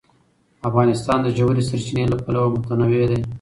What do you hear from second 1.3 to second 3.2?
ژورې سرچینې له پلوه متنوع دی.